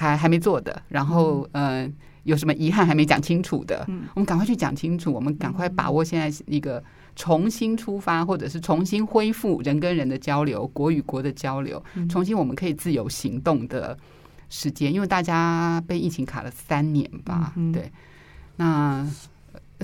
[0.01, 1.91] 还还没做的，然后嗯、呃，
[2.23, 5.13] 有什么遗憾还没讲清楚的，嗯、我们赶快去讲清楚。
[5.13, 6.83] 我们赶快把握现在一个
[7.15, 13.97] 重新出发，或者是重新恢复人跟人的交流，国与国的交流，重新我们可以自由行动的
[14.49, 14.91] 时间。
[14.91, 17.91] 因为大家被疫情卡了三年吧，嗯、对，
[18.55, 19.07] 那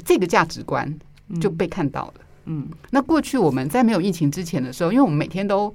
[0.04, 0.92] 这个价值观
[1.40, 2.14] 就被看到了。
[2.46, 5.74] 嗯，那过去我们在没有疫情之前的时候，因为我们每天都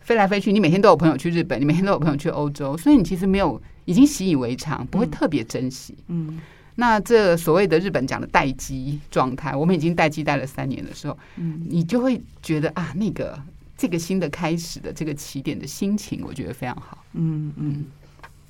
[0.00, 3.60] 飞来飞去，你每天都有朋友去日本，你每天都有朋友去欧洲，所以你其实没有。
[3.84, 5.94] 已经习以为常，不会特别珍惜。
[6.08, 6.40] 嗯，嗯，
[6.76, 13.38] 那这所谓的日本讲的待机状态，我们已经待机待了三年的时候，嗯，你就会觉得啊，那个
[13.76, 17.04] 这个新的开始的这个起点的心情，我觉得非常好。
[17.12, 17.84] 嗯嗯，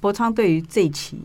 [0.00, 1.18] 博昌对于这一期，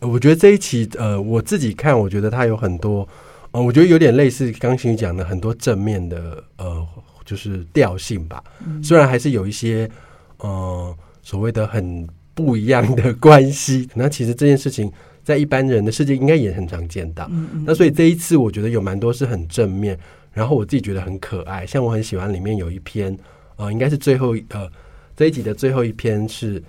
[0.00, 3.08] 我觉得这一期呃，我自己看，我觉得它有很多，
[3.50, 6.86] 呃，我觉得有点类似刚新宇讲的很多正面的呃，
[7.24, 8.44] 就是调性吧。
[8.64, 9.90] 嗯，虽然还是有一些
[10.36, 12.06] 呃所谓的很。
[12.38, 14.88] 不一样的关系， 那其实这件事情
[15.24, 17.26] 在一般人的世界应该也很常见到。
[17.32, 19.98] 嗯嗯，那所以这一次我觉得有蛮多是很正面，
[20.32, 21.66] 然后我自己觉得很可爱。
[21.66, 23.18] 像我很喜欢里面有一篇，
[23.56, 24.70] 呃，应该是最后呃
[25.16, 26.62] 这一集的最后一篇是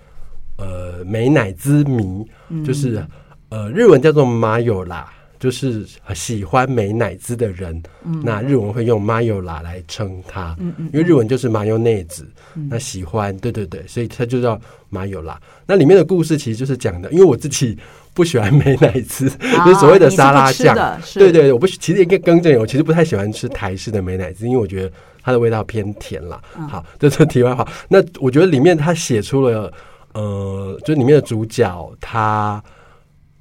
[0.57, 2.25] 呃美乃滋迷，
[2.65, 3.05] 就是
[3.49, 5.13] 呃日文叫做马友啦。
[5.38, 14.58] 就是喜欢美乃滋的人，嗯、那日文会用マヨラ来称他，嗯嗯、因为日文就是マヨネーズ，嗯、那喜欢，对对对，所以他就叫
[14.90, 15.36] マヨラ。
[15.66, 17.76] 那里面的故事其实就是讲的，因为我自己
[18.14, 20.74] 不喜欢美乃滋，啊、就是所谓的沙拉酱，
[21.12, 24.90] 对对对，我不其实应该更正，我其实不太喜欢吃台式的美乃滋，因为我觉得
[25.22, 26.40] 它的味道偏甜啦。
[26.56, 27.68] 嗯、好， 这是题外话。
[27.88, 29.70] 那我觉得里面他写出了，
[30.14, 32.62] 呃，就里面的主角他。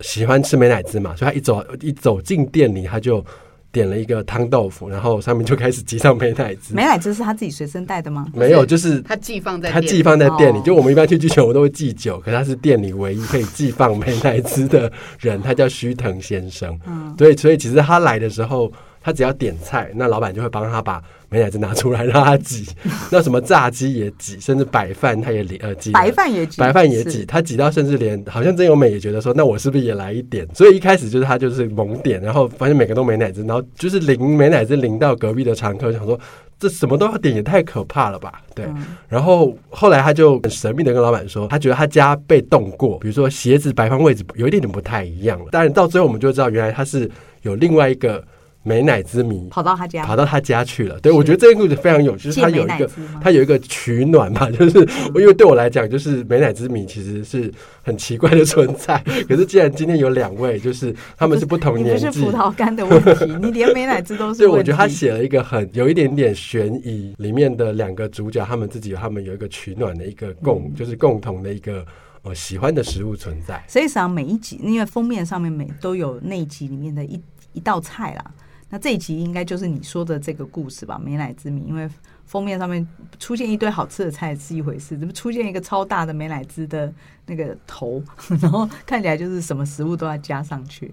[0.00, 3.24] 喜欢吃美乃滋嘛，所以他一走一走进店里，他就
[3.70, 6.74] 点了一个汤豆腐，然后上面就开始挤上美乃滋。
[6.74, 8.26] 美乃滋是他自己随身带的吗？
[8.32, 10.60] 没有，就是他寄放在他寄放在店里。
[10.62, 16.78] 就我们一般去居酒屋都会寄酒，可是他是店里唯一可以寄放美乃滋的人，他叫须藤先生。
[16.86, 22.66] 嗯，对，所以其实他来的时候，他只要点菜，那老板就会帮他把美乃滋拿出来让他挤。
[23.10, 27.24] 那什么炸鸡也挤，甚至白饭他也呃挤，白饭也挤，白饭也挤。
[27.24, 30.46] 他挤到甚至连好像真由美也觉得说，那我是不是也来一点？
[30.54, 36.18] 所以一开始就是他就是猛点，然后发现每个都美乃滋，然后就是淋美乃滋淋到隔壁的常客，想说。
[36.60, 38.42] 这什么都要点，也太可怕了吧？
[38.52, 38.64] 对。
[38.64, 45.44] 嗯、然后后来他就很神秘的跟老板说，他觉得他家被动过，比如说鞋子摆放位置有一点点不太一样了。
[45.52, 47.08] 当然到最后我们就知道，原来他是
[47.42, 48.20] 有另外一个。
[48.64, 51.00] 美乃滋迷跑到他家，跑到他家去了。
[51.00, 52.90] 对，我觉得这个故事非常有趣，就是他有一个，
[53.20, 54.78] 他有一个取暖嘛， 就是
[55.14, 57.50] 因为对我来讲，就是美乃滋迷其实是
[57.82, 58.98] 很奇怪的存在。
[59.28, 64.40] 可是既然今天有两位，就是他们是不同年纪，不是葡萄干的问题，你连美乃滋都是。
[64.44, 71.86] 对，我觉得他写了一个很有一点点悬疑，里面的两个主角，他们自己他们有一个取暖的一个共，就是共同的一个
[72.22, 73.64] 呃喜欢的食物存在。
[73.66, 77.18] 所以实际上每一集，因为封面上面每都有那一集里面的一
[77.54, 78.24] 一道菜啦。
[78.70, 81.00] 那这一集应该就是你说的这个故事吧？
[81.02, 81.88] 美乃滋米，因为
[82.26, 82.86] 封面上面
[83.18, 86.92] 出现一堆好吃的菜是一回事，怎么出现一个超大的美乃滋的
[87.24, 88.02] 那个头，
[88.42, 90.92] 然后看起来就是什么食物都要加上去。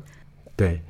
[0.56, 0.82] 对，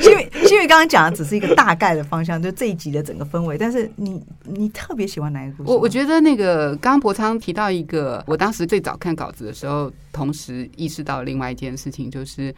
[0.00, 3.56] 因为因为刚刚讲的只是一个大概的方向，就这一集的整个氛围。
[3.56, 5.70] 但是你你特别喜欢哪一个故事？
[5.70, 12.52] 我我觉得那个刚刚博昌提到一个，我当时最早看稿子的时候，同时意识到另外一件事情就是。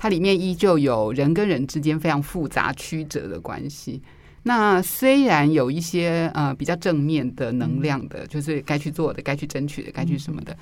[0.00, 4.00] 它里面依旧有人跟人之间非常复杂曲折的关系。
[4.44, 10.56] 那虽然有一些呃比较正面的能量的，就是该去做的、该去争取的、该去什么的，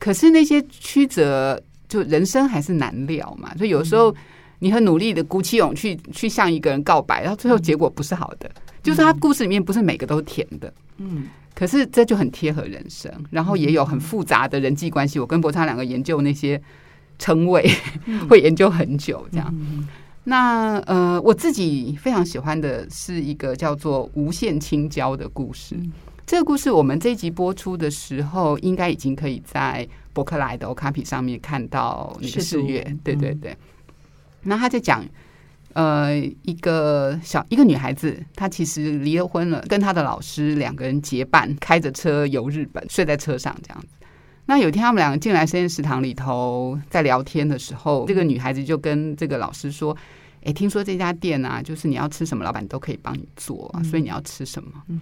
[0.00, 3.54] 可是那些曲折，就人生还是难料嘛。
[3.56, 4.12] 所以有时候
[4.58, 8.50] 你很努力的鼓起勇气去向一个人告白，然后最后结果不是好的，
[8.82, 10.74] 就是他故事里面不是每个都甜的。
[10.98, 15.20] 嗯，可是这就很贴合人生，然后也有很复杂的人际关系。
[15.20, 16.60] 我跟博昌两个研究那些。
[17.22, 17.64] 称谓
[18.28, 19.54] 会研究很久，这样。
[20.24, 25.76] 那呃，我自己非常喜欢的是一个叫做《无限青椒》的故事。
[26.26, 32.82] 这个故事我们这一集播出的时候，应该已经可以在博客来的 Okapi 上面看到那个试阅。
[33.04, 33.56] 对对对。
[34.42, 35.04] 那他在讲，
[35.74, 43.88] 呃，一个小一个女孩子，她其实离了婚了，跟她的老师两个人结伴开着车游日本，睡在车上这样子。
[44.44, 49.96] 那有一天，他们两个进来实验食堂里头，在聊天的时候，这个女孩子就跟这个老师说
[50.44, 55.00] ：“哎，听说这家店啊，就是你要吃什么，老板都可以帮你做啊，所以你要吃什么？”嗯，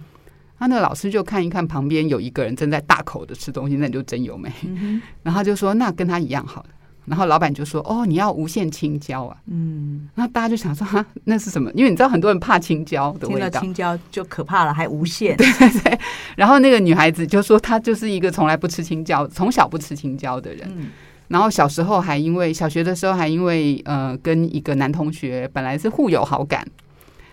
[0.59, 4.51] 那那个老师就看一看旁边有一个人正在大口的吃东西，那你就真有美。
[5.23, 6.69] 然后他就说：“那跟他一样好了。”
[7.05, 15.35] 然后老板就说：“哦，你要无限青椒啊？”嗯，然后大家就想说：“哈，那是什么？”因为你知道很多人怕青椒的味道，青椒就可怕了，还无限。
[15.35, 15.99] 对对对。
[16.35, 20.71] 然后那个女孩子就说：“她就是一个从来不吃青椒，从小不吃青椒的人。
[20.75, 20.89] 嗯、
[21.27, 26.65] 然后小时候还因为小学的时候还因为呃跟一个男同学本来是互有好感，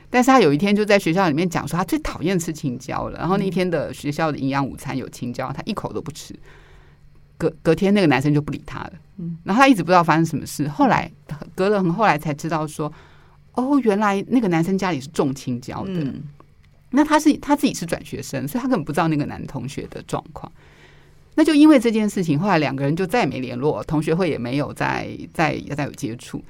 [0.08, 3.18] 但是他有一天就在学校里面讲说他最讨厌吃青椒了。
[3.18, 6.34] 然后那天的学校的营养午餐有青椒，他一口都不吃。
[7.38, 8.92] 隔隔天那个男生就不理他了。”
[9.42, 11.10] 然后他一直不知道发生什么事，后来
[11.56, 12.92] 隔了很后来才知道说，
[13.54, 15.94] 哦，原来那个男生家里是重青椒的。
[15.94, 16.22] 嗯、
[16.90, 20.52] 那他是他自己是转学生，所以他根本不知道那个男同学的状况。
[21.34, 26.40] 那就因为这件事情，后来两个人就再也没联络，同学会也没有再再再有接触，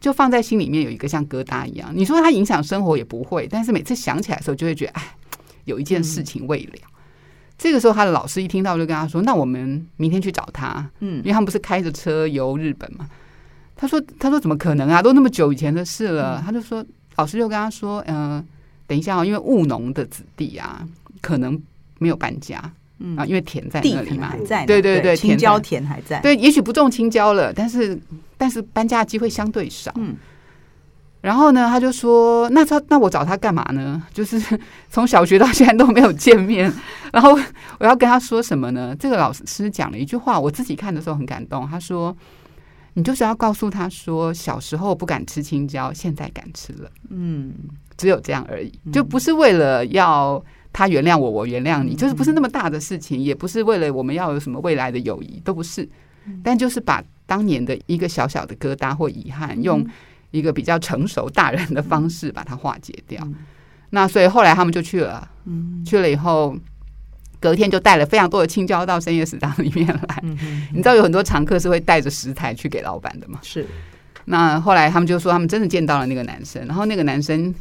[0.00, 1.90] 就放在心里面有一个像疙瘩一样。
[1.94, 5.16] 你说他影响生活也不会，但是每次想起来的时候，就会觉得哎，
[5.66, 6.72] 有一件事情未了。
[6.76, 6.95] 嗯
[7.58, 13.08] 这个时候，他的老师一听到就跟他说：“那我们明天去找他。”嗯，因为他们不是开着车游日本嘛。
[13.74, 15.00] 他说：“他说怎么可能啊？
[15.00, 16.84] 都那么久以前的事了。”他就说
[17.16, 18.44] ：“老师就跟他说，嗯，
[18.86, 20.86] 等一下哦，因为务农的子弟啊，
[21.22, 21.58] 可能
[21.98, 22.62] 没有搬家，
[22.98, 27.98] 嗯啊，因为田在那里嘛，还在，对对对，青椒田还在，对，也许不种青椒了，但是
[28.36, 30.14] 但是搬家的机会相对少，嗯。”
[31.26, 34.00] 然后呢，他就说：“那他那我找他干嘛呢？
[34.14, 34.40] 就是
[34.88, 36.72] 从小学到现在都没有见面。
[37.12, 37.36] 然后
[37.80, 38.94] 我要跟他说什么呢？
[38.96, 41.68] 这个老师讲了一句话，我自己看的时候很感动。
[41.68, 42.16] 他说
[42.94, 47.52] ：‘你就是要告诉他说，小时候不敢吃青椒，现在敢吃了。’嗯，
[47.96, 50.40] 只有这样而已，就不是为了要
[50.72, 55.88] 他原谅我，我原谅你，就是不是那么大的事情，也不是为了我们要有什么未来的友谊，都不是。
[56.44, 59.84] 但就是把当年的一个小小的疙瘩或遗憾用。”
[60.30, 63.34] 一个比较成熟大人的方式把它化解掉，嗯、
[63.90, 66.56] 那所以后来他们就去了，嗯、去了以后，
[67.40, 70.22] 隔天就带了非常多的青椒到深夜食堂里面来。
[70.72, 73.38] 你知道有很多常客是会带着食材去给老板的吗？
[73.42, 73.66] 是。
[74.28, 77.54] 那后来他们就说他们真的见到了那个男生，然后那个男生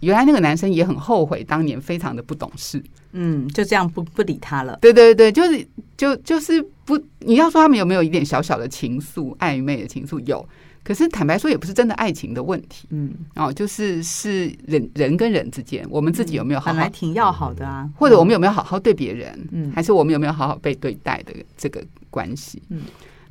[0.00, 4.78] 原来那个男生也很后悔当年非常的不懂事，嗯，就这样不不理他了。
[4.80, 10.48] 对对对，就是就就是不，你要说他们有没有一点小小的情愫，暧昧的情愫有。
[10.86, 12.86] 可是坦白说，也不是真的爱情的问题。
[12.90, 22.62] 嗯，哦，就是是人人跟人之间，我们自己有没有好好，本来挺要好的啊，或者我们有没有好好对别人，嗯，还是我们有没有好好被对待的这个关系。
[22.68, 22.82] 嗯，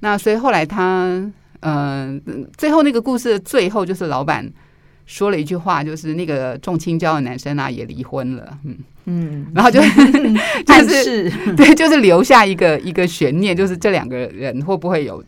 [0.01, 1.06] 那所以后来他，
[1.62, 4.45] 嗯、呃，最后那个故事的最后就是老板
[5.06, 9.80] 说了一句话，就是那个重青椒的男生啊也离婚了，嗯嗯，然后就
[10.68, 15.24] 就是是对，就是留下一个一个悬念，就是这两个人会不会有。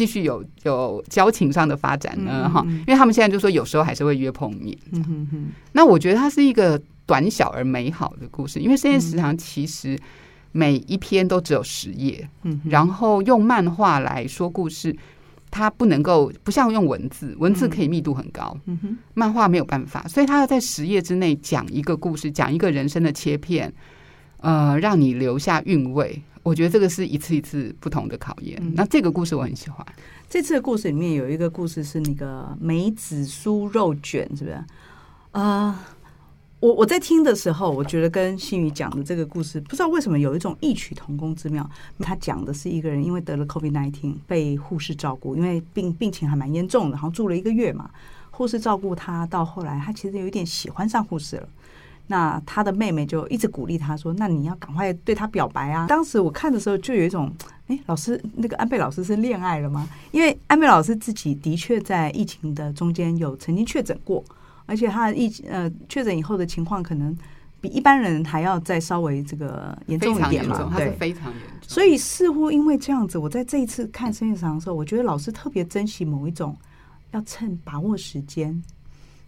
[0.00, 4.74] 继续有有交情上的发展呢，哈、因为他们现在就说有时候还是会约碰面。
[4.92, 5.48] 嗯哼哼。
[5.72, 9.98] 那我觉得它是一个短小而美好的故事，因为深夜食堂其实
[10.52, 14.96] 每一篇都只有十页，嗯，然后用漫画来说故事，
[15.50, 23.70] 它不能够不像用文字，文字可以密度很高，嗯哼，漫画没有办法，所以它要在十页之内讲一个故事，讲一个人生的切片，
[24.40, 26.22] 呃，让你留下韵味。
[26.42, 28.58] 我觉得这个是一次一次不同的考验。
[28.62, 29.86] 嗯、那这个故事我很喜欢。
[30.28, 34.64] 这次的故事里面有一个故事是那个梅子酥肉卷，是不是？
[35.32, 35.74] 啊、uh,，
[36.60, 41.68] 我我在听的时候，我觉得跟新宇讲的这个故事，不知道为什么有一种异曲同工之妙。
[41.98, 47.90] 他讲的是一个人因为得了 COVID-19 被护士照顾，因为病病情还蛮严重的，然后住了一个月嘛。
[48.30, 51.48] 护士照顾他，到后来他其实有一点喜欢上护士了。
[52.10, 57.32] 那他的妹妹就一直鼓励他说：“那你要赶快对他表白啊！”当时我看的时候就有一种，
[57.68, 59.88] 哎，老师那个安倍老师是恋爱了吗？
[60.10, 64.24] 因为安倍老师自己的确在疫情的中间有曾经确诊过，
[64.66, 67.16] 而且他的疫呃确诊以后的情况可能
[67.60, 71.68] 比一般人还要再稍微这个严重一点嘛，对，非常严重。
[71.68, 76.56] 所以似乎因为这样子，我在这一次看深夜食堂的时候，我觉得老师特别珍惜某一种，
[77.12, 78.60] 要趁把握时间，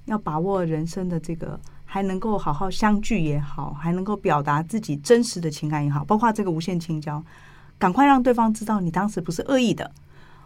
[0.07, 1.61] 要把握人生的这个。
[1.93, 7.23] 还能够好好相聚也好，还能够表达自己真实的情感也好，包括这个无限青椒，
[7.79, 9.93] 赶快让对方知道你当时不是恶意的。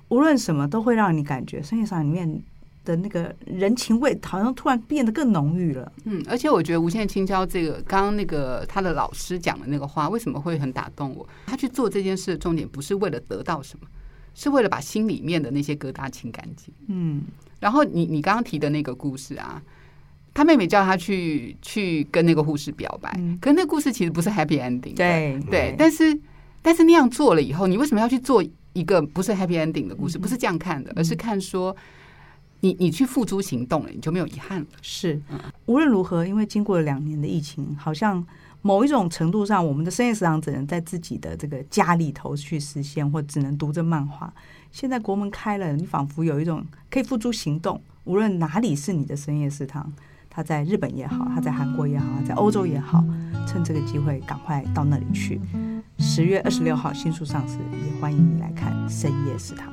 [0.09, 2.43] 无论什么，都会让你感觉深夜食堂里面
[2.85, 5.93] 的那个人情味，好像突然变得更浓郁了。
[6.03, 11.25] 嗯，而且我觉得无限青椒这个，刚刚那个他的老师讲的那个话，为什么会很打动我？
[11.47, 13.87] 他去做这件事的重点不是为了得到什么，
[14.35, 16.75] 是为了把心里面的那些疙瘩清干净。
[16.89, 17.23] 嗯，
[17.61, 19.63] 然后你你刚刚提的那个故事啊。
[20.37, 25.41] 他妹妹叫他去去跟那个护士表白，嗯、可是那个故事其实不是 happy ending 对。
[25.49, 26.21] 对对，但是
[26.61, 30.19] 但是那样做了以后，你为什么要去做一个不是 happy ending 的故事？
[30.19, 31.75] 嗯、不是这样看的，而是看说
[32.61, 34.67] 你你去付诸行动了，你就没有遗憾了。
[34.83, 35.19] 是，
[35.65, 38.23] 无论如何，因为经过了两年的疫情，好像
[38.61, 44.31] 某一种程度上，我们的深夜食堂只能在自己的这个家里头去实现，或只能读着漫画。
[44.71, 49.91] 现在国门开了，你仿佛有一种可以付诸行动，无论哪里是你的深夜食堂。
[50.37, 53.03] 他在日本也好，他在韩国也好，在欧洲也好，
[53.47, 55.41] 趁这个机会赶快到那里去。
[55.99, 59.73] 十月二十六号新书上市，也欢迎你来看《深夜食堂》。